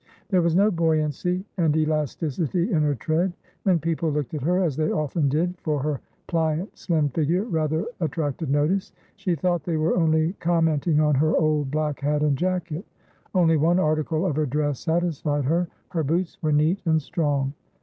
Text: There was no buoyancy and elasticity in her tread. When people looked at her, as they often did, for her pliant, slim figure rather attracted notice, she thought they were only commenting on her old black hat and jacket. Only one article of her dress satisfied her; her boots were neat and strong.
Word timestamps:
There 0.29 0.41
was 0.41 0.55
no 0.55 0.71
buoyancy 0.71 1.45
and 1.57 1.77
elasticity 1.77 2.71
in 2.71 2.81
her 2.81 2.95
tread. 2.95 3.33
When 3.61 3.77
people 3.77 4.09
looked 4.11 4.33
at 4.33 4.41
her, 4.41 4.57
as 4.63 4.75
they 4.75 4.89
often 4.91 5.29
did, 5.29 5.53
for 5.61 5.77
her 5.83 6.01
pliant, 6.25 6.75
slim 6.75 7.09
figure 7.09 7.43
rather 7.43 7.85
attracted 7.99 8.49
notice, 8.49 8.93
she 9.15 9.35
thought 9.35 9.63
they 9.63 9.77
were 9.77 9.95
only 9.95 10.33
commenting 10.39 10.99
on 10.99 11.13
her 11.13 11.37
old 11.37 11.69
black 11.69 11.99
hat 11.99 12.23
and 12.23 12.35
jacket. 12.35 12.83
Only 13.35 13.57
one 13.57 13.77
article 13.77 14.25
of 14.25 14.37
her 14.37 14.47
dress 14.47 14.79
satisfied 14.79 15.45
her; 15.45 15.67
her 15.89 16.03
boots 16.03 16.39
were 16.41 16.51
neat 16.51 16.81
and 16.83 16.99
strong. 16.99 17.53